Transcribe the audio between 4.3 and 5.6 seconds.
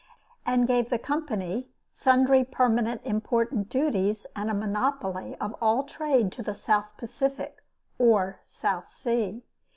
and a monopoly of